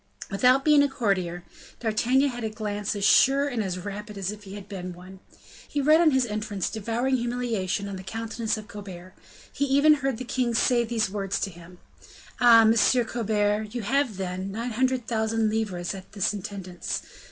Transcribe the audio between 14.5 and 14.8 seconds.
nine